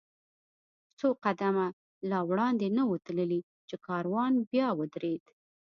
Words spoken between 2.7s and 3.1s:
نه و